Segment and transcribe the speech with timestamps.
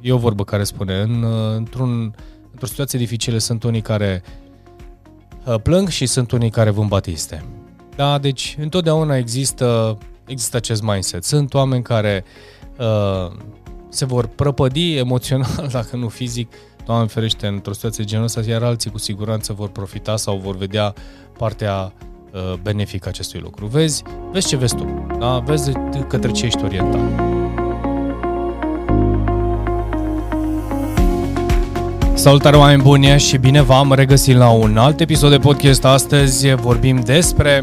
[0.00, 1.24] e o vorbă care spune, în,
[1.56, 2.14] într-un,
[2.50, 4.22] într-o situație dificilă sunt unii care
[5.62, 7.44] plâng și sunt unii care vând batiste.
[7.96, 11.24] Da, deci întotdeauna există, există acest mindset.
[11.24, 12.24] Sunt oameni care
[12.78, 13.36] uh,
[13.88, 16.52] se vor prăpădi emoțional, dacă nu fizic,
[16.88, 20.94] Doamne ferește, într-o situație genul ăsta, iar alții cu siguranță vor profita sau vor vedea
[21.38, 21.92] partea
[22.32, 23.66] uh, benefică acestui lucru.
[23.66, 24.02] Vezi,
[24.32, 25.38] vezi ce vezi tu, da?
[25.38, 25.72] vezi
[26.08, 27.27] către ce ești orientat.
[32.28, 35.84] Salutare oameni buni și bine v-am regăsit la un alt episod de podcast.
[35.84, 37.62] Astăzi vorbim despre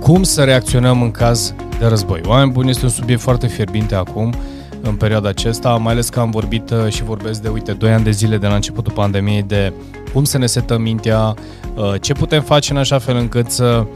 [0.00, 2.20] cum să reacționăm în caz de război.
[2.26, 4.34] Oameni buni, este un subiect foarte fierbinte acum
[4.80, 8.04] în perioada aceasta, mai ales că am vorbit uh, și vorbesc de, uite, 2 ani
[8.04, 9.72] de zile de la începutul pandemiei de
[10.12, 11.34] cum să ne setăm mintea,
[11.74, 13.86] uh, ce putem face în așa fel încât să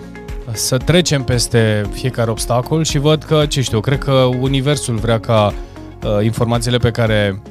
[0.52, 5.52] să trecem peste fiecare obstacol și văd că, ce știu, cred că Universul vrea ca
[6.04, 7.49] uh, informațiile pe care uh,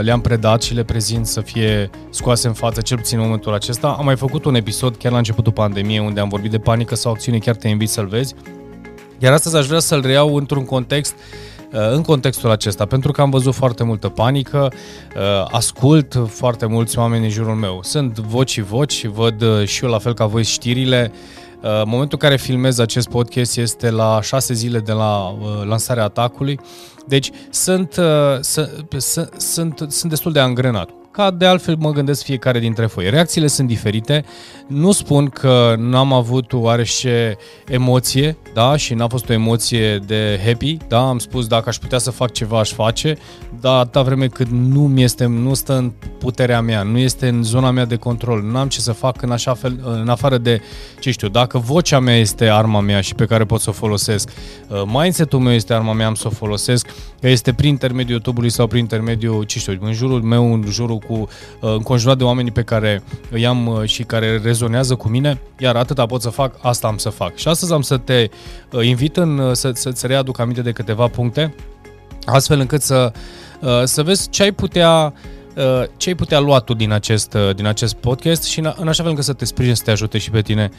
[0.00, 3.96] le-am predat și le prezint să fie scoase în față, cel puțin în momentul acesta.
[3.98, 7.12] Am mai făcut un episod chiar la începutul pandemiei unde am vorbit de panică sau
[7.12, 8.34] acțiune, chiar te invit să-l vezi.
[9.18, 13.20] Iar astăzi aș vrea să-l reiau într-un context uh, Uh, în contextul acesta, pentru că
[13.20, 14.72] am văzut foarte multă panică,
[15.16, 17.78] uh, ascult foarte mulți oameni în jurul meu.
[17.82, 21.12] Sunt voci și voci, văd uh, și eu la fel ca voi știrile.
[21.62, 26.60] Momentul în care filmez acest podcast este la șase zile de la lansarea atacului,
[27.06, 28.00] deci sunt,
[28.40, 28.96] sunt,
[29.36, 33.10] sunt, sunt destul de angrenat ca de altfel mă gândesc fiecare dintre voi.
[33.10, 34.24] Reacțiile sunt diferite,
[34.66, 37.36] nu spun că n-am avut oarește
[37.66, 41.98] emoție, da, și n-a fost o emoție de happy, da, am spus dacă aș putea
[41.98, 43.16] să fac ceva, aș face,
[43.60, 47.42] dar atâta vreme cât nu mi este, nu stă în puterea mea, nu este în
[47.42, 50.60] zona mea de control, n-am ce să fac în așa fel, în afară de,
[51.00, 54.30] ce știu, dacă vocea mea este arma mea și pe care pot să o folosesc,
[54.68, 56.88] uh, mindset-ul meu este arma mea, am să o folosesc,
[57.20, 61.12] este prin intermediul YouTube-ului sau prin intermediul, ce știu, în jurul meu, în jurul cu
[61.12, 61.28] uh,
[61.60, 66.06] înconjurat de oamenii pe care îi am uh, și care rezonează cu mine, iar atâta
[66.06, 67.36] pot să fac, asta am să fac.
[67.36, 68.28] Și astăzi am să te
[68.72, 71.54] uh, invit în, să, să-ți readuc aminte de câteva puncte,
[72.24, 73.12] astfel încât să,
[73.84, 75.12] să vezi ce ai putea
[75.96, 79.10] ce ai putea lua tu din acest, din acest podcast și în, în așa fel
[79.10, 80.70] încât să te sprijin, să te ajute și pe tine,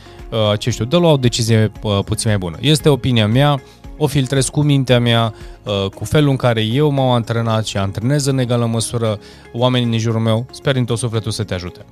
[0.58, 1.72] ce știu, de lua o decizie
[2.06, 2.58] puțin mai bună.
[2.60, 3.62] Este opinia mea,
[4.04, 8.26] o filtrez cu mintea mea, uh, cu felul în care eu m-am antrenat și antrenez
[8.26, 9.20] în egală măsură
[9.54, 10.46] oamenii din jurul meu.
[10.52, 11.86] Sper din tot sufletul să te ajute.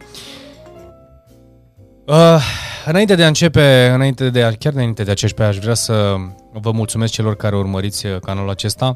[2.05, 2.41] Uh,
[2.85, 6.15] înainte de a începe, înainte de, chiar înainte de acești aș vrea să
[6.53, 8.93] vă mulțumesc celor care urmăriți uh, canalul acesta,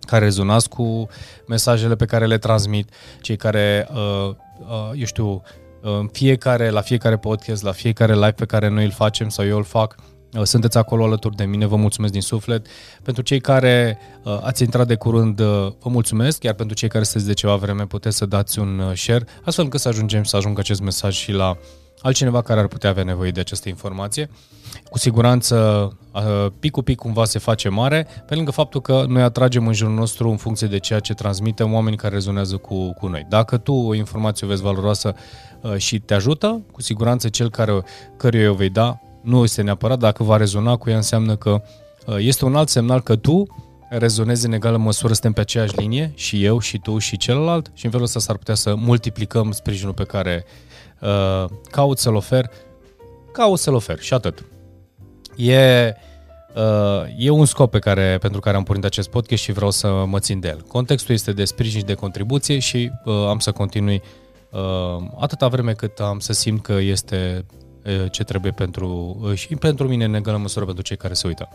[0.00, 1.08] care rezonați cu
[1.48, 2.88] mesajele pe care le transmit,
[3.20, 5.42] cei care, uh, uh, eu știu,
[5.82, 9.56] uh, fiecare, la fiecare podcast, la fiecare live pe care noi îl facem sau eu
[9.56, 12.66] îl fac, Uh, sunteți acolo alături de mine, vă mulțumesc din suflet.
[13.02, 15.46] Pentru cei care uh, ați intrat de curând, uh,
[15.80, 19.26] vă mulțumesc, iar pentru cei care sunteți de ceva vreme, puteți să dați un share,
[19.44, 21.56] astfel încât să ajungem să ajungă acest mesaj și la
[22.00, 24.30] altcineva care ar putea avea nevoie de această informație.
[24.90, 25.88] Cu siguranță,
[26.58, 29.94] pic cu pic cumva se face mare, pe lângă faptul că noi atragem în jurul
[29.94, 33.26] nostru în funcție de ceea ce transmitem oameni care rezonează cu, cu noi.
[33.28, 35.14] Dacă tu o informație o vezi valoroasă
[35.76, 37.82] și te ajută, cu siguranță cel care,
[38.16, 41.62] căruia o vei da nu este neapărat, dacă va rezona cu ea înseamnă că
[42.06, 43.46] uh, este un alt semnal că tu
[43.88, 47.84] rezonezi în egală măsură, suntem pe aceeași linie, și eu, și tu, și celălalt, și
[47.84, 50.44] în felul ăsta s-ar putea să multiplicăm sprijinul pe care
[51.00, 52.50] uh, caut să-l ofer,
[53.32, 54.44] caut să-l ofer și atât.
[55.36, 55.94] E,
[56.54, 60.04] uh, e un scop pe care, pentru care am pornit acest podcast și vreau să
[60.06, 60.60] mă țin de el.
[60.68, 64.02] Contextul este de sprijin și de contribuție și uh, am să continui
[64.50, 67.44] uh, atâta vreme cât am să simt că este
[68.10, 71.48] ce trebuie pentru, și pentru mine în egală măsură pentru cei care se uită.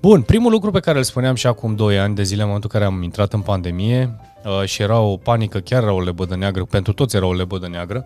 [0.00, 2.70] Bun, primul lucru pe care îl spuneam și acum 2 ani de zile, în momentul
[2.72, 4.16] în care am intrat în pandemie
[4.64, 8.04] și era o panică, chiar era o lebădă neagră, pentru toți era o lebădă neagră,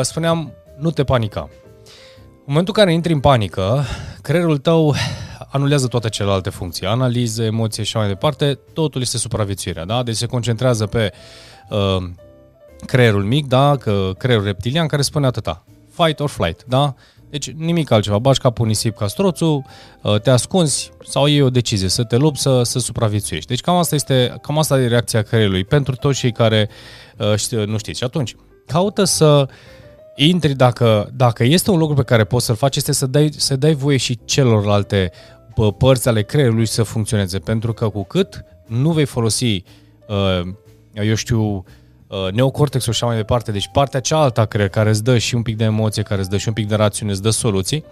[0.00, 1.48] spuneam, nu te panica.
[2.50, 3.84] În momentul în care intri în panică,
[4.22, 4.94] creierul tău
[5.48, 10.02] anulează toate celelalte funcții, analize, emoție și așa mai departe, totul este supraviețuirea, da?
[10.02, 11.12] Deci se concentrează pe
[11.70, 12.08] uh,
[12.86, 13.76] creierul mic, da?
[13.76, 15.64] Că creierul reptilian care spune atâta
[16.02, 16.94] fight or flight, da?
[17.30, 19.64] Deci nimic altceva, bași capul nisip ca stroțul,
[20.02, 23.48] uh, te ascunzi sau iei o decizie, să te lupți, să, să supraviețuiești.
[23.48, 26.68] Deci cam asta este, cam asta e reacția creierului pentru toți cei care
[27.18, 27.98] uh, nu știți.
[27.98, 28.36] Și atunci,
[28.66, 29.48] caută să
[30.16, 33.56] intri, dacă, dacă este un lucru pe care poți să-l faci, este să dai, să
[33.56, 35.12] dai voie și celorlalte
[35.78, 39.64] părți ale creierului să funcționeze, pentru că cu cât nu vei folosi,
[40.08, 40.42] uh,
[40.92, 41.72] eu știu, Uh,
[42.32, 45.42] neocortexul și așa mai departe, deci partea cealaltă a creier care îți dă și un
[45.42, 47.84] pic de emoție, care îți dă și un pic de rațiune, îți dă soluții,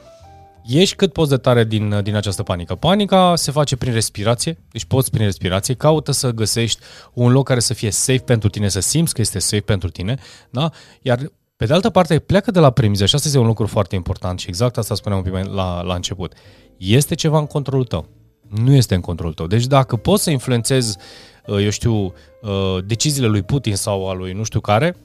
[0.62, 2.74] ieși cât poți de tare din, din această panică.
[2.74, 6.80] Panica se face prin respirație, deci poți prin respirație, caută să găsești
[7.12, 10.18] un loc care să fie safe pentru tine, să simți că este safe pentru tine,
[10.50, 10.70] da?
[11.02, 11.18] Iar
[11.56, 14.38] pe de altă parte, pleacă de la premiză și asta este un lucru foarte important
[14.38, 16.32] și exact asta spuneam un pic la, la început.
[16.76, 18.06] Este ceva în controlul tău.
[18.48, 19.46] Nu este în controlul tău.
[19.46, 24.32] Deci dacă poți să influențezi, uh, eu știu, uh, deciziile lui Putin sau a lui
[24.32, 24.96] nu știu care,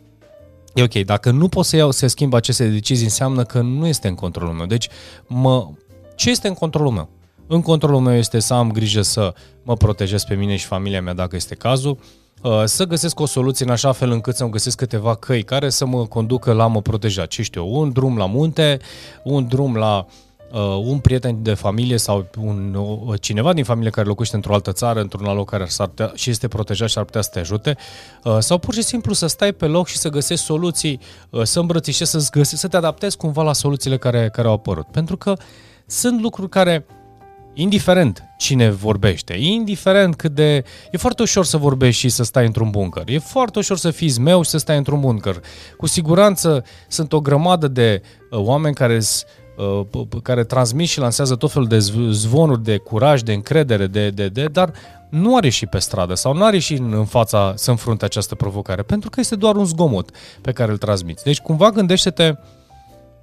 [0.73, 4.07] E ok, dacă nu pot să iau, să schimb aceste decizii, înseamnă că nu este
[4.07, 4.65] în controlul meu.
[4.65, 4.89] Deci,
[5.27, 5.69] mă,
[6.15, 7.09] ce este în controlul meu?
[7.47, 11.13] În controlul meu este să am grijă să mă protejez pe mine și familia mea
[11.13, 11.97] dacă este cazul,
[12.41, 15.85] uh, să găsesc o soluție în așa fel încât să-mi găsesc câteva căi care să
[15.85, 17.25] mă conducă la mă proteja.
[17.25, 18.79] Ce știu un drum la munte,
[19.23, 20.13] un drum la uh,
[20.59, 24.99] un prieten de familie sau un, uh, cineva din familie care locuiește într-o altă țară,
[24.99, 27.77] într-un alt loc care s-ar putea, și este protejat și ar putea să te ajute,
[28.23, 31.59] uh, sau pur și simplu să stai pe loc și să găsești soluții, uh, să
[31.59, 34.85] îmbrățișezi, să, găsești, să te adaptezi cumva la soluțiile care, care au apărut.
[34.85, 35.33] Pentru că
[35.85, 36.85] sunt lucruri care
[37.53, 40.63] indiferent cine vorbește, indiferent cât de...
[40.91, 43.03] E foarte ușor să vorbești și să stai într-un bunker.
[43.05, 45.41] E foarte ușor să fii zmeu și să stai într-un bunker.
[45.77, 48.01] Cu siguranță sunt o grămadă de
[48.31, 49.01] uh, oameni care uh,
[50.23, 51.79] care transmit și lansează tot felul de
[52.09, 54.73] zvonuri de curaj, de încredere, de, de, de, dar
[55.09, 58.81] nu are și pe stradă sau nu are și în fața să înfrunte această provocare,
[58.81, 60.09] pentru că este doar un zgomot
[60.41, 61.23] pe care îl transmiți.
[61.23, 62.37] Deci cumva gândește-te uh,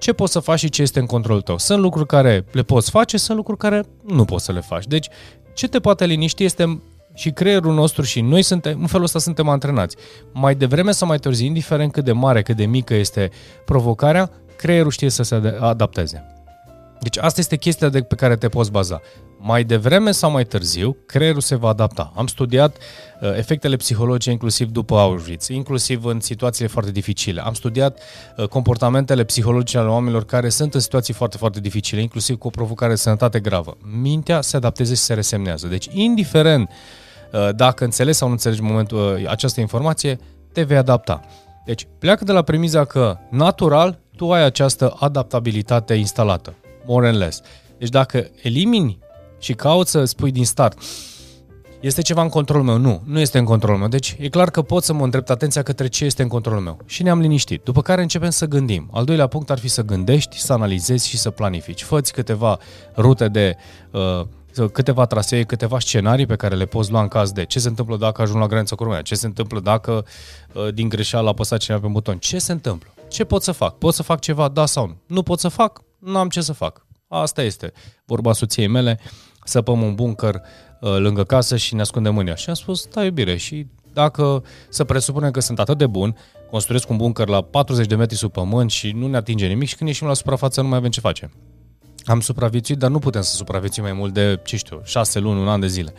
[0.00, 1.58] ce poți să faci și ce este în controlul tău.
[1.58, 4.86] Sunt lucruri care le poți face, sunt lucruri care nu poți să le faci.
[4.86, 5.08] Deci,
[5.54, 6.82] ce te poate liniști este
[7.14, 9.96] și creierul nostru și noi suntem, în felul ăsta suntem antrenați.
[10.32, 13.30] Mai devreme sau mai târziu, indiferent cât de mare, cât de mică este
[13.64, 14.30] provocarea,
[14.60, 16.24] creierul știe să se adapteze.
[17.00, 19.00] Deci asta este chestia de pe care te poți baza.
[19.38, 22.12] Mai devreme sau mai târziu, creierul se va adapta.
[22.16, 27.40] Am studiat uh, efectele psihologice inclusiv după Auschwitz, inclusiv în situațiile foarte dificile.
[27.40, 28.00] Am studiat
[28.36, 32.50] uh, comportamentele psihologice ale oamenilor care sunt în situații foarte, foarte dificile, inclusiv cu o
[32.50, 33.76] provocare de sănătate gravă.
[34.00, 35.66] Mintea se adaptează și se resemnează.
[35.66, 36.70] Deci, indiferent
[37.32, 40.18] uh, dacă înțelegi sau nu înțelegi momentul, uh, această informație,
[40.52, 41.20] te vei adapta.
[41.64, 46.54] Deci, pleacă de la premiza că, natural, tu ai această adaptabilitate instalată
[46.86, 47.40] more and less.
[47.78, 48.98] Deci dacă elimini
[49.38, 50.78] și cauți să spui din start,
[51.80, 52.76] este ceva în controlul meu?
[52.76, 53.88] Nu, nu este în controlul meu.
[53.88, 56.78] Deci e clar că pot să mă îndrept atenția către ce este în controlul meu.
[56.86, 57.62] Și ne-am liniștit.
[57.64, 58.88] După care începem să gândim.
[58.92, 61.82] Al doilea punct ar fi să gândești, să analizezi și să planifici.
[61.82, 62.58] Făți câteva
[62.96, 63.56] rute de
[63.90, 64.26] uh,
[64.72, 67.96] câteva trasee, câteva scenarii pe care le poți lua în caz de ce se întâmplă
[67.96, 70.04] dacă ajung la granița cu România, ce se întâmplă dacă
[70.52, 73.94] uh, din greșeală apăsat cineva pe buton, ce se întâmplă, ce pot să fac, pot
[73.94, 76.86] să fac ceva, da sau nu, nu pot să fac, nu am ce să fac.
[77.08, 77.72] Asta este.
[78.04, 78.98] Vorba soției mele,
[79.44, 80.34] săpăm un bunker
[80.80, 82.34] uh, lângă casă și ne ascundem în ea.
[82.34, 86.16] Și am spus, da, iubire, și dacă să presupunem că sunt atât de bun,
[86.50, 89.76] construiesc un bunker la 40 de metri sub pământ și nu ne atinge nimic și
[89.76, 91.30] când ieșim la suprafață nu mai avem ce face.
[92.04, 95.48] Am supraviețuit, dar nu putem să supraviețuim mai mult de, ce știu, șase luni, un
[95.48, 95.92] an de zile.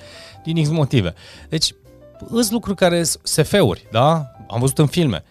[0.43, 1.13] Din X motive.
[1.49, 1.73] Deci,
[2.29, 4.31] sunt lucruri care sunt SF-uri, da?
[4.49, 5.23] Am văzut în filme.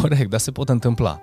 [0.00, 1.20] Corect, dar se pot întâmpla.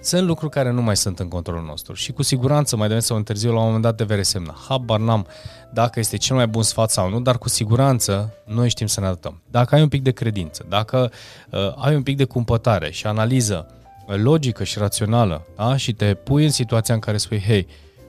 [0.00, 3.16] Sunt lucruri care nu mai sunt în controlul nostru și cu siguranță mai devreme sau
[3.16, 4.54] în târziu la un moment dat te vei resemna.
[4.68, 5.26] Habar n-am
[5.72, 9.06] dacă este cel mai bun sfat sau nu, dar cu siguranță noi știm să ne
[9.06, 9.42] adaptăm.
[9.50, 11.10] Dacă ai un pic de credință, dacă
[11.50, 13.66] uh, ai un pic de cumpătare și analiză
[14.06, 15.76] uh, logică și rațională da?
[15.76, 17.66] și te pui în situația în care spui, hei,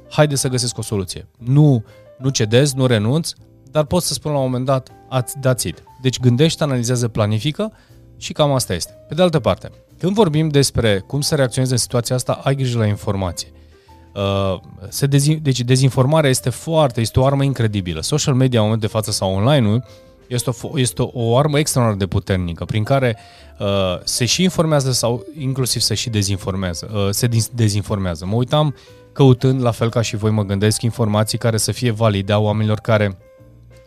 [0.09, 1.27] haide să găsesc o soluție.
[1.37, 1.83] Nu,
[2.17, 3.35] nu cedezi, nu renunți,
[3.71, 4.89] dar poți să spun la un moment dat,
[5.39, 5.83] dați it.
[6.01, 7.71] Deci gândește, analizează, planifică
[8.17, 8.91] și cam asta este.
[9.07, 12.77] Pe de altă parte, când vorbim despre cum să reacționezi în situația asta, ai grijă
[12.77, 13.47] la informație.
[14.15, 18.01] Uh, se dezi- deci dezinformarea este foarte, este o armă incredibilă.
[18.01, 19.83] Social media în momentul de față sau online-ul
[20.27, 23.17] este o, este o armă extraordinar de puternică prin care
[23.59, 23.67] uh,
[24.03, 28.25] se și informează sau inclusiv se și dezinformează, uh, se dezinformează.
[28.25, 28.75] Mă uitam
[29.15, 32.79] căutând, la fel ca și voi mă gândesc, informații care să fie valide a oamenilor
[32.79, 33.17] care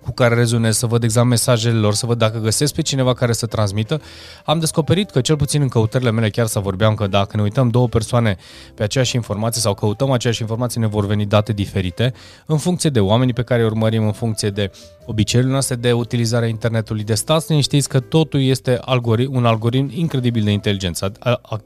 [0.08, 3.32] cu care rezonez, să văd exact mesajele lor, să văd dacă găsesc pe cineva care
[3.32, 4.00] să transmită,
[4.44, 7.68] am descoperit că cel puțin în căutările mele chiar să vorbeam că dacă ne uităm
[7.68, 8.36] două persoane
[8.74, 12.12] pe aceeași informație sau căutăm aceeași informație, ne vor veni date diferite
[12.46, 14.70] în funcție de oamenii pe care îi urmărim, în funcție de
[15.06, 17.04] obiceiurile noastre de utilizare a internetului.
[17.04, 21.12] De stați ne știți că totul este algoritm, un algoritm incredibil de inteligență.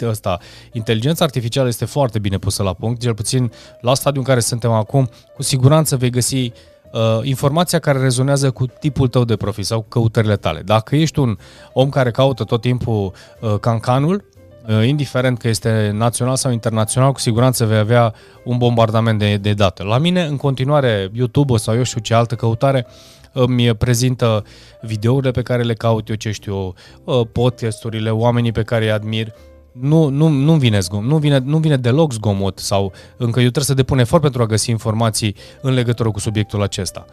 [0.08, 0.38] Asta,
[0.72, 4.70] inteligența artificială este foarte bine pusă la punct, cel puțin la stadiul în care suntem
[4.70, 6.52] acum, cu siguranță vei găsi
[6.92, 10.60] uh, informația care rezonează cu tipul tău de profil sau cu căutările tale.
[10.64, 11.36] Dacă ești un
[11.72, 14.24] om care caută tot timpul uh, cancanul,
[14.68, 19.52] uh, indiferent că este național sau internațional, cu siguranță vei avea un bombardament de, de
[19.52, 19.82] date.
[19.82, 22.86] La mine, în continuare, YouTube sau eu știu ce altă căutare,
[23.32, 24.44] îmi prezintă
[24.80, 29.32] videourile pe care le caut eu, ce știu, uh, podcasturile, oamenii pe care îi admir,
[29.72, 33.64] nu, nu, nu, vine zgom, nu, vine, nu vine deloc zgomot sau încă eu trebuie
[33.64, 37.06] să depun efort pentru a găsi informații în legătură cu subiectul acesta.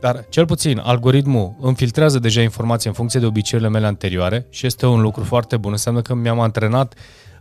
[0.00, 4.66] Dar, cel puțin, algoritmul îmi filtrează deja informații în funcție de obiceiurile mele anterioare și
[4.66, 5.72] este un lucru foarte bun.
[5.72, 6.94] Înseamnă că mi-am antrenat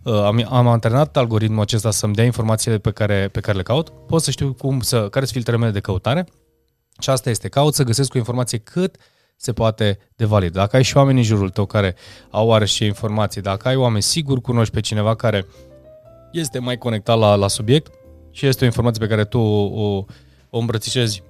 [0.03, 3.89] uh, am, am antrenat algoritmul acesta să-mi dea informațiile pe care, pe care le caut,
[4.07, 6.27] pot să știu cum să, care sunt filtrele mele de căutare
[6.99, 8.95] și asta este, caut să găsesc o informație cât
[9.43, 10.51] se poate de valid.
[10.51, 11.95] Dacă ai și oameni în jurul tău care
[12.29, 15.45] au oarește informații, dacă ai oameni, sigur cunoști pe cineva care
[16.31, 17.91] este mai conectat la, la subiect
[18.31, 20.05] și este o informație pe care tu o, o,
[20.49, 21.23] o îmbrățișezi,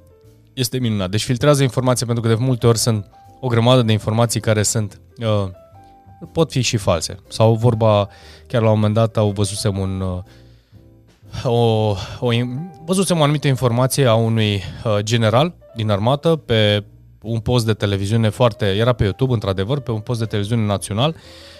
[0.54, 1.10] este minunat.
[1.10, 3.06] Deci filtrează informația pentru că de multe ori sunt
[3.40, 5.50] o grămadă de informații care sunt uh,
[6.32, 7.18] pot fi și false.
[7.28, 8.10] Sau vorba,
[8.48, 10.24] chiar la un moment dat au văzusem un uh,
[11.44, 12.30] o, o,
[12.86, 16.84] văzusem o anumită informație a unui uh, general din armată pe
[17.24, 21.16] un post de televiziune foarte, era pe YouTube într-adevăr, pe un post de televiziune național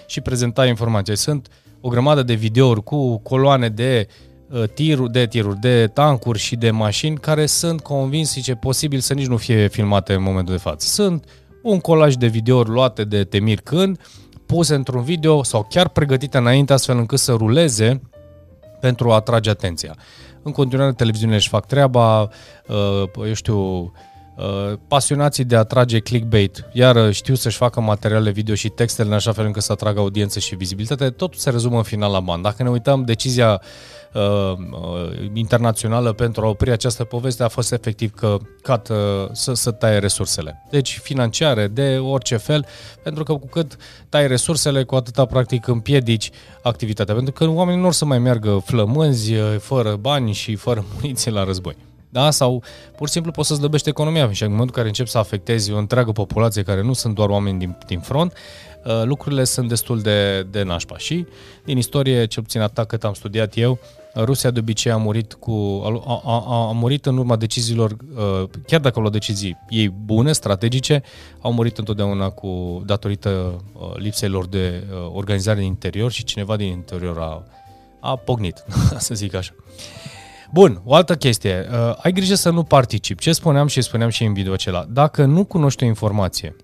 [0.06, 1.16] și prezenta informații.
[1.16, 1.48] Sunt
[1.80, 4.08] o grămadă de videouri cu coloane de
[4.50, 9.00] uh, tiruri, de tiruri, de tancuri și de mașini care sunt convins și ce posibil
[9.00, 10.86] să nici nu fie filmate în momentul de față.
[10.86, 11.24] Sunt
[11.62, 14.00] un colaj de videouri luate de Temir Când,
[14.46, 18.02] puse într-un video sau chiar pregătite înainte astfel încât să ruleze
[18.80, 19.96] pentru a atrage atenția.
[20.42, 23.90] În continuare, televiziunile își fac treaba, uh, eu știu, Uh,
[24.88, 29.14] pasionații de a trage clickbait, iar uh, știu să-și facă materiale video și textele în
[29.14, 32.42] așa fel încât să atragă audiență și vizibilitate, totul se rezumă în final la bani.
[32.42, 33.60] Dacă ne uităm, decizia
[34.12, 38.96] uh, uh, internațională pentru a opri această poveste a fost efectiv că cat, uh,
[39.32, 40.64] să, să taie resursele.
[40.70, 42.66] Deci financiare, de orice fel,
[43.02, 43.76] pentru că cu cât
[44.08, 46.30] tai resursele, cu atâta practic împiedici
[46.62, 47.14] activitatea.
[47.14, 51.44] Pentru că oamenii nu or să mai meargă flămânzi, fără bani și fără muniție la
[51.44, 51.76] război
[52.14, 52.30] da?
[52.30, 52.62] sau
[52.96, 55.72] pur și simplu poți să slăbești economia și în momentul în care începi să afectezi
[55.72, 58.32] o întreagă populație care nu sunt doar oameni din, din front,
[58.84, 60.98] uh, lucrurile sunt destul de, de nașpa.
[60.98, 61.26] Și
[61.64, 63.78] din istorie, cel puțin atât cât am studiat eu,
[64.16, 68.80] Rusia de obicei a murit, cu, a, a, a murit în urma deciziilor, uh, chiar
[68.80, 71.02] dacă au luat decizii ei bune, strategice,
[71.40, 76.68] au murit întotdeauna cu datorită uh, lipsei lor de organizare din interior și cineva din
[76.68, 77.42] interior a,
[78.00, 78.64] a pognit,
[79.06, 79.54] să zic așa.
[80.54, 81.68] Bun, o altă chestie.
[81.70, 83.22] Uh, ai grijă să nu participi.
[83.22, 84.86] Ce spuneam și spuneam și în video acela.
[84.88, 86.56] Dacă nu cunoști o informație,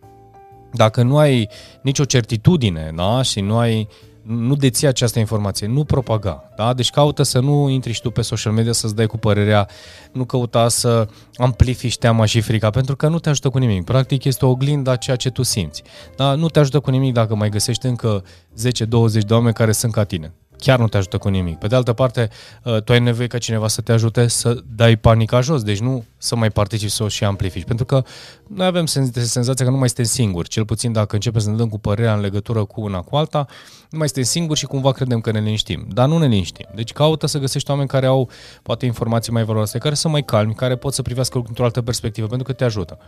[0.73, 1.49] dacă nu ai
[1.83, 3.23] nicio certitudine da?
[3.23, 3.89] și nu ai
[4.23, 6.45] nu deții această informație, nu propaga.
[6.57, 6.75] Da?
[6.75, 9.69] Deci caută să nu intri și tu pe social media să-ți dai cu părerea,
[10.13, 13.85] nu căuta să amplifici teama și frica, pentru că nu te ajută cu nimic.
[13.85, 15.83] Practic este o oglindă a ceea ce tu simți.
[16.17, 16.35] Da?
[16.35, 20.05] Nu te ajută cu nimic dacă mai găsești încă 10-20 de oameni care sunt ca
[20.05, 21.59] tine chiar nu te ajută cu nimic.
[21.59, 22.29] Pe de altă parte,
[22.65, 26.05] uh, tu ai nevoie ca cineva să te ajute să dai panica jos, deci nu
[26.17, 27.65] să mai participi să o și amplifici.
[27.65, 28.03] Pentru că
[28.47, 31.69] noi avem senzația că nu mai suntem singuri, cel puțin dacă începem să ne dăm
[31.69, 33.47] cu părerea în legătură cu una cu alta,
[33.91, 35.87] nu mai suntem singuri și cumva credem că ne liniștim.
[35.93, 36.67] Dar nu ne liniștim.
[36.75, 38.31] Deci caută să găsești oameni care au
[38.63, 42.27] poate informații mai valoroase, care sunt mai calmi, care pot să privească într-o altă perspectivă,
[42.27, 42.99] pentru că te ajută.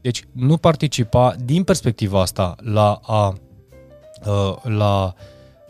[0.00, 3.34] Deci nu participa din perspectiva asta la a
[4.26, 4.56] uh,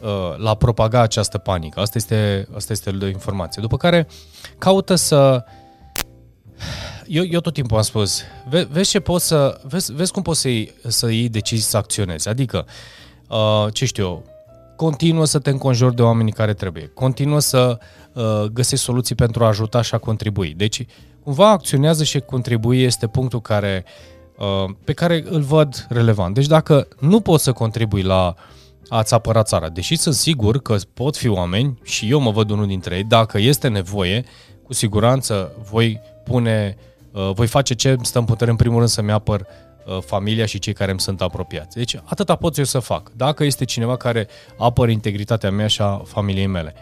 [0.00, 1.80] la Uh, la propaga această panică.
[1.80, 3.62] Asta este, asta este de informație.
[3.62, 4.08] După care
[4.58, 5.44] caută să...
[7.06, 9.60] Eu, eu tot timpul am spus, ve, vezi ce poți să...
[9.62, 12.28] Vezi, vezi cum poți să iei, să iei decizii să acționezi.
[12.28, 12.66] Adică,
[13.28, 14.24] uh, ce știu eu,
[14.76, 16.86] continuă să te înconjori de oamenii care trebuie.
[16.86, 17.78] Continuă să
[18.12, 20.54] uh, găsești soluții pentru a ajuta și a contribui.
[20.56, 20.86] Deci,
[21.22, 23.84] cumva acționează și contribui este punctul care,
[24.38, 26.34] uh, pe care îl văd relevant.
[26.34, 28.56] Deci dacă nu poți să contribui la uh,
[28.88, 29.68] ați apăra țara.
[29.68, 33.38] Deși sunt sigur că pot fi oameni, și eu mă văd unul dintre ei, dacă
[33.38, 34.24] este nevoie,
[34.62, 36.76] cu siguranță voi pune,
[37.12, 40.58] uh, voi face ce stă în putere în primul rând să-mi apăr uh, familia și
[40.58, 41.76] cei care îmi sunt apropiați.
[41.76, 43.10] Deci atâta pot eu să fac.
[43.16, 44.28] Dacă este cineva care
[44.58, 46.74] apără integritatea mea și a familiei mele.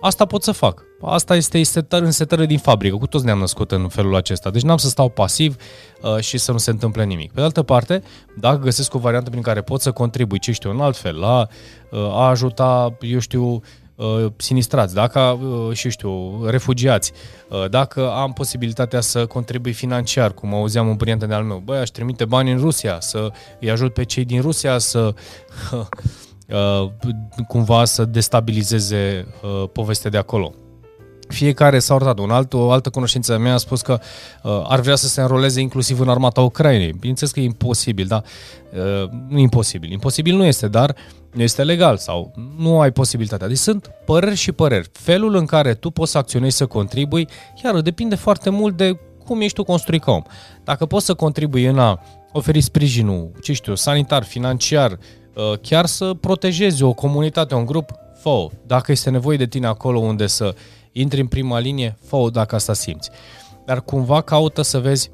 [0.00, 0.82] Asta pot să fac.
[1.02, 2.96] Asta este setări în setări din fabrică.
[2.96, 4.50] Cu toți ne-am născut în felul acesta.
[4.50, 5.56] Deci n-am să stau pasiv
[6.02, 7.32] uh, și să nu se întâmple nimic.
[7.32, 8.02] Pe de altă parte,
[8.36, 11.46] dacă găsesc o variantă prin care pot să contribui, ce știu, în alt fel, la
[11.90, 13.60] uh, a ajuta, eu știu,
[13.94, 17.12] uh, sinistrați, dacă, uh, și știu, refugiați,
[17.48, 21.88] uh, dacă am posibilitatea să contribui financiar, cum auzeam un prieten de-al meu, băi, aș
[21.88, 23.30] trimite bani în Rusia, să
[23.60, 25.14] îi ajut pe cei din Rusia să
[25.72, 25.86] Uh,
[27.48, 30.54] cumva să destabilizeze uh, povestea de acolo.
[31.28, 32.18] Fiecare s-a urtat.
[32.18, 34.00] Un alt, o altă cunoștință mea a spus că
[34.42, 36.92] uh, ar vrea să se înroleze inclusiv în armata Ucrainei.
[36.92, 38.22] Bineînțeles că e imposibil, da?
[38.72, 39.92] Uh, nu e imposibil.
[39.92, 40.94] Imposibil nu este, dar
[41.32, 43.46] nu este legal sau nu ai posibilitatea.
[43.46, 44.90] Deci sunt păreri și păreri.
[44.92, 47.28] Felul în care tu poți să acționezi, să contribui,
[47.64, 50.22] iar depinde foarte mult de cum ești tu construit ca om.
[50.64, 52.02] Dacă poți să contribui în a
[52.32, 55.19] oferi sprijinul, ce știu, sanitar, financiar, Uh,
[55.60, 60.26] chiar să protejezi o comunitate, un grup, fă Dacă este nevoie de tine acolo unde
[60.26, 60.54] să
[60.92, 63.10] intri în prima linie, fă dacă asta simți.
[63.64, 65.10] Dar cumva caută să vezi,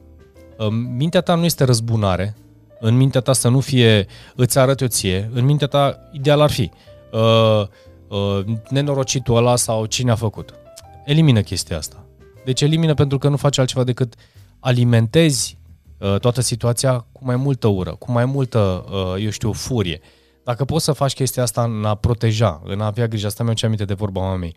[0.59, 2.37] uh, mintea ta nu este răzbunare,
[2.81, 6.51] în mintea ta să nu fie îți arăt eu ție, în mintea ta ideal ar
[6.51, 6.71] fi
[7.13, 7.67] uh,
[8.09, 10.55] uh, nenorocitul ăla sau cine a făcut.
[11.05, 12.05] Elimină chestia asta.
[12.45, 14.15] Deci elimină pentru că nu faci altceva decât
[14.61, 15.56] alimentezi uh,
[16.21, 20.01] toată situația cu mai multă ură, cu mai multă, uh, eu știu, furie.
[20.45, 23.53] Dacă poți să faci chestia asta în a proteja, în a avea grijă, asta mi-o
[23.63, 24.57] aminte de vorba mamei,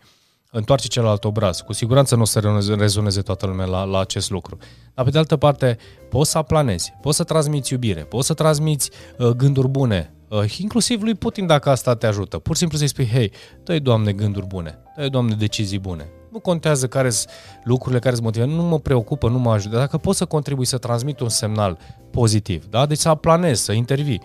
[0.50, 1.60] întoarce celălalt obraz.
[1.60, 4.58] Cu siguranță nu o să rezoneze toată lumea la, la acest lucru.
[4.94, 5.76] Dar pe de altă parte,
[6.08, 11.02] poți să aplanezi, poți să transmiți iubire, poți să transmiți uh, gânduri bune, uh, inclusiv
[11.02, 12.38] lui Putin dacă asta te ajută.
[12.38, 13.32] Pur și simplu să-i spui, hei,
[13.64, 16.10] dă Doamne, gânduri bune, dă Doamne, decizii bune.
[16.30, 17.30] Nu contează care sunt
[17.64, 19.76] lucrurile care îți motivează, nu mă preocupă, nu mă ajută.
[19.76, 21.78] Dacă poți să contribui să transmit un semnal
[22.10, 22.86] pozitiv, da?
[22.86, 24.20] deci să aplanezi, să intervii.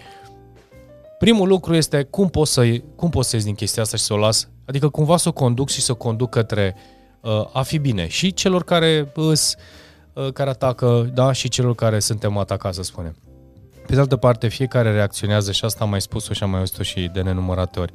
[1.18, 4.14] Primul lucru este cum poți să, cum poți să ies din chestia asta și să
[4.14, 6.76] o las, adică cumva să o conduc și să o conduc către
[7.22, 9.56] uh, a fi bine și celor care îs,
[10.14, 13.16] uh, care atacă, da, și celor care suntem atacați, să spunem.
[13.88, 16.84] Pe de altă parte, fiecare reacționează și asta am mai spus-o și am mai auzit-o
[16.84, 17.92] și de nenumărate ori.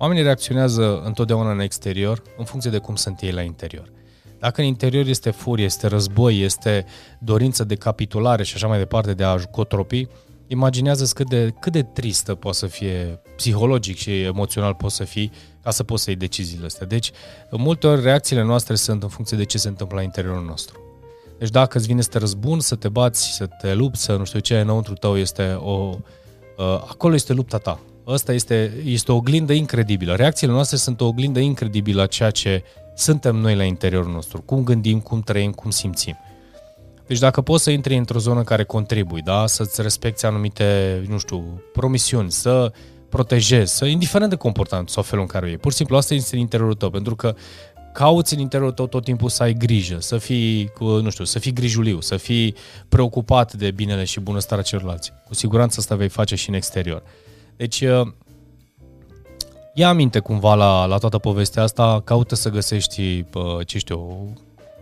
[0.00, 3.90] Oamenii reacționează întotdeauna în exterior în funcție de cum sunt ei la interior.
[4.38, 6.86] Dacă în interior este furie, este război, este
[7.20, 10.06] dorință de capitulare și așa mai departe, de a cotropi,
[10.46, 15.32] imaginează cât de, cât de tristă poate să fie, psihologic și emoțional poți să fii,
[15.62, 16.86] ca să poți să iei deciziile astea.
[16.86, 17.10] Deci,
[17.50, 20.80] în multe ori, reacțiile noastre sunt în funcție de ce se întâmplă la interiorul nostru.
[21.38, 24.24] Deci dacă îți vine să te răzbun, să te bați, să te lupți, să nu
[24.24, 25.72] știu ce, înăuntru tău este o...
[26.58, 27.80] Uh, acolo este lupta ta.
[28.12, 30.14] Asta este, este o oglindă incredibilă.
[30.14, 32.62] Reacțiile noastre sunt o oglindă incredibilă a ceea ce
[32.94, 34.42] suntem noi la interiorul nostru.
[34.42, 36.18] Cum gândim, cum trăim, cum simțim.
[37.06, 39.46] Deci dacă poți să intri într-o zonă care contribui, da?
[39.46, 42.72] să-ți respecti anumite, nu știu, promisiuni, să
[43.08, 45.56] protejezi, să, indiferent de comportament sau felul în care e.
[45.56, 47.34] Pur și simplu asta este în interiorul tău, pentru că
[47.92, 51.52] cauți în interiorul tău tot timpul să ai grijă, să fii, nu știu, să fii
[51.52, 52.54] grijuliu, să fii
[52.88, 55.12] preocupat de binele și bunăstarea celorlalți.
[55.26, 57.02] Cu siguranță asta vei face și în exterior.
[57.58, 58.06] Deci, uh,
[59.74, 63.24] ia aminte cumva la, la toată povestea asta, caută să găsești,
[63.64, 64.32] ce știu,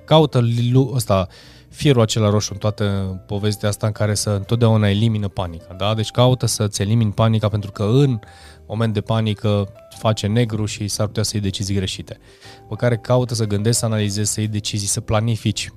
[0.04, 0.44] caută
[0.92, 1.28] ăsta,
[1.68, 2.84] fierul acela roșu în toată
[3.26, 5.74] povestea asta în care să întotdeauna elimină panica.
[5.74, 5.94] Da?
[5.94, 8.18] Deci caută să-ți elimini panica pentru că în
[8.66, 12.18] moment de panică face negru și s-ar putea să iei decizii greșite.
[12.68, 15.70] Pe care caută să gândești, să analizezi, să iei decizii, să planifici.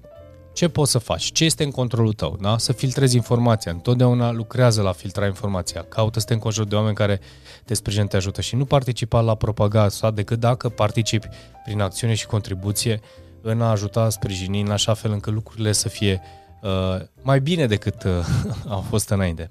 [0.60, 1.32] Ce poți să faci?
[1.32, 2.38] Ce este în controlul tău?
[2.41, 2.58] Da?
[2.58, 3.72] Să filtrezi informația.
[3.72, 5.86] Întotdeauna lucrează la filtra informația.
[5.89, 7.19] Caută să te înconjuri de oameni care
[7.65, 11.28] te sprijină, te ajută și nu participa la propaganda decât dacă participi
[11.63, 13.00] prin acțiune și contribuție
[13.41, 16.22] în a ajuta, sprijini în așa fel încât lucrurile să fie
[16.62, 18.12] uh, mai bine decât uh,
[18.76, 19.48] au fost înainte.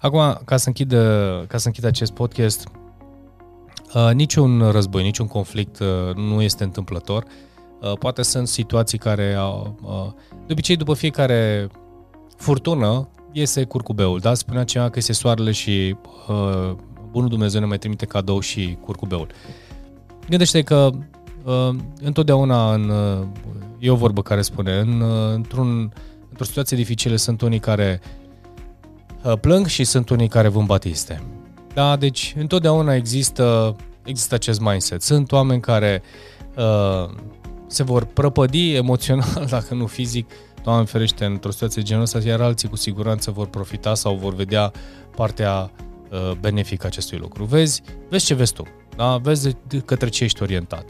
[0.00, 2.68] Acum, ca să închid, uh, ca să închid acest podcast,
[3.94, 7.22] uh, niciun război, niciun conflict uh, nu este întâmplător.
[7.22, 7.30] Uh,
[7.98, 9.76] poate sunt situații care au...
[9.82, 10.12] Uh,
[10.46, 11.68] de obicei, după fiecare
[12.36, 14.34] furtună, iese curcubeul, da?
[14.34, 15.96] Spunea cineva că este soarele și
[16.28, 16.76] uh,
[17.10, 19.26] Bunul Dumnezeu ne mai trimite cadou și curcubeul.
[20.28, 20.90] Gândește că
[21.44, 21.68] uh,
[22.00, 23.26] întotdeauna în, uh,
[23.78, 25.92] e o vorbă care spune, în, uh, într-un,
[26.28, 28.00] într-o situație dificilă sunt unii care
[29.22, 31.22] uh, plâng și sunt unii care vând batiste.
[31.74, 35.02] Da, deci întotdeauna există, există acest mindset.
[35.02, 36.02] Sunt oameni care
[36.56, 37.10] uh,
[37.66, 40.30] se vor prăpădi emoțional, dacă nu fizic,
[40.66, 44.34] Doamne ferește, într-o situație de genul ăsta, iar alții cu siguranță vor profita sau vor
[44.34, 44.72] vedea
[45.16, 45.70] partea
[46.10, 47.44] uh, benefică acestui lucru.
[47.44, 48.62] Vezi, vezi ce vezi tu,
[48.96, 49.16] da?
[49.16, 50.84] vezi către ce ești orientat.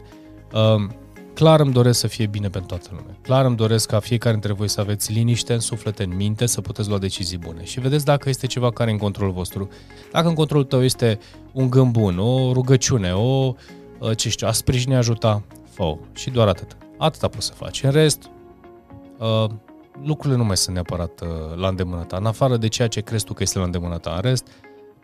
[0.53, 0.89] Uh,
[1.33, 3.17] clar îmi doresc să fie bine pentru toată lumea.
[3.21, 6.61] Clar îmi doresc ca fiecare dintre voi să aveți liniște în suflet, în minte, să
[6.61, 7.63] puteți lua decizii bune.
[7.63, 9.69] Și vedeți dacă este ceva care e în controlul vostru.
[10.11, 11.19] Dacă în controlul tău este
[11.51, 13.53] un gând bun, o rugăciune, o,
[13.99, 15.43] uh, ce știu, a sprijini, ajuta,
[15.77, 16.77] fă Și doar atât.
[16.97, 17.83] Atâta poți să faci.
[17.83, 18.29] În rest,
[19.17, 19.49] uh,
[20.03, 22.17] lucrurile nu mai sunt neapărat uh, la îndemână ta.
[22.17, 24.11] În afară de ceea ce crezi tu că este la îndemână ta.
[24.15, 24.47] În rest,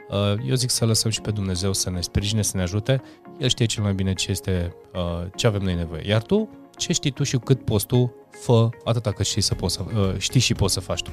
[0.09, 3.01] uh, eu zic să lăsăm și pe Dumnezeu să ne sprijine, să ne ajute.
[3.37, 6.07] El știe cel mai bine ce este, uh, ce avem noi nevoie.
[6.07, 9.73] Iar tu, ce știi tu și cât poți tu, fă atâta cât știi, să poți
[9.73, 11.11] să, uh, știi și poți să faci tu.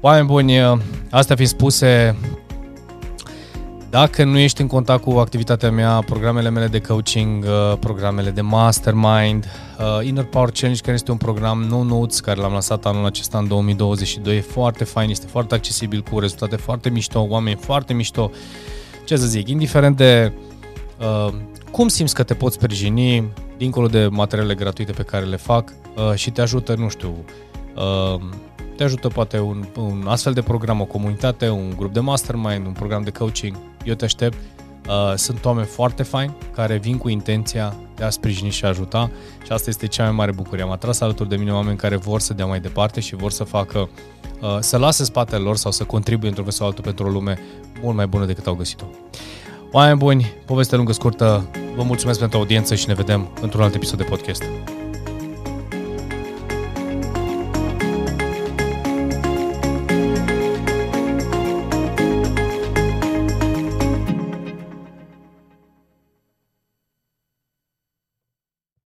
[0.00, 0.78] Oameni buni, uh,
[1.10, 2.16] astea fiind spuse,
[3.90, 8.40] dacă nu ești în contact cu activitatea mea, programele mele de coaching, uh, programele de
[8.40, 9.44] mastermind,
[9.78, 13.38] uh, Inner Power Challenge, care este un program no notes, care l-am lansat anul acesta
[13.38, 18.30] în 2022, e foarte fain, este foarte accesibil, cu rezultate foarte mișto, oameni foarte mișto,
[19.04, 20.32] ce să zic, indiferent de
[20.98, 21.32] uh,
[21.70, 26.14] cum simți că te poți sprijini, dincolo de materiale gratuite pe care le fac uh,
[26.14, 27.24] și te ajută, nu știu,
[27.76, 28.20] uh,
[28.80, 32.72] te ajută poate un, un astfel de program, o comunitate, un grup de mastermind, un
[32.72, 33.56] program de coaching.
[33.84, 34.36] Eu te aștept.
[34.88, 39.10] Uh, sunt oameni foarte faini care vin cu intenția de a sprijini și a ajuta
[39.44, 40.64] și asta este cea mai mare bucurie.
[40.64, 43.44] Am atras alături de mine oameni care vor să dea mai departe și vor să
[43.44, 43.88] facă,
[44.40, 47.38] uh, să lase spatele lor sau să contribuie într-un fel sau altul pentru o lume
[47.82, 48.84] mult mai bună decât au găsit-o.
[49.72, 53.98] Oameni buni, poveste lungă scurtă, vă mulțumesc pentru audiență și ne vedem într-un alt episod
[53.98, 54.42] de podcast.